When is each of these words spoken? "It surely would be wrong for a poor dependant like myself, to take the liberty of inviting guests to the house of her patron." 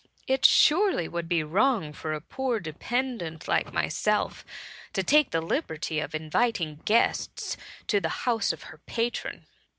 "It 0.35 0.47
surely 0.47 1.07
would 1.07 1.29
be 1.29 1.43
wrong 1.43 1.93
for 1.93 2.13
a 2.13 2.21
poor 2.21 2.59
dependant 2.59 3.47
like 3.47 3.71
myself, 3.71 4.43
to 4.93 5.03
take 5.03 5.29
the 5.29 5.41
liberty 5.41 5.99
of 5.99 6.15
inviting 6.15 6.77
guests 6.85 7.55
to 7.85 7.99
the 7.99 8.09
house 8.25 8.51
of 8.51 8.63
her 8.63 8.79
patron." 8.87 9.45